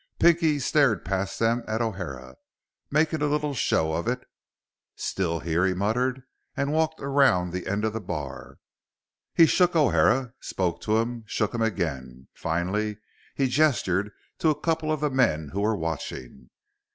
Pinky 0.19 0.57
stared 0.57 1.05
past 1.05 1.37
them 1.37 1.63
at 1.67 1.79
O'Hara, 1.79 2.35
making 2.89 3.21
a 3.21 3.27
little 3.27 3.53
show 3.53 3.93
of 3.93 4.07
it. 4.07 4.27
"Still 4.95 5.41
here," 5.41 5.63
he 5.63 5.75
muttered 5.75 6.23
and 6.57 6.73
walked 6.73 6.99
around 6.99 7.51
the 7.51 7.67
end 7.67 7.85
of 7.85 7.93
the 7.93 8.01
bar. 8.01 8.57
He 9.35 9.45
shook 9.45 9.75
O'Hara, 9.75 10.33
spoke 10.41 10.81
to 10.81 10.97
him, 10.97 11.23
shook 11.27 11.53
him 11.53 11.61
again. 11.61 12.29
Finally, 12.33 12.97
he 13.35 13.47
gestured 13.47 14.11
to 14.39 14.49
a 14.49 14.59
couple 14.59 14.91
of 14.91 15.01
the 15.01 15.11
men 15.11 15.49
who 15.49 15.61
were 15.61 15.75
watching. 15.77 16.49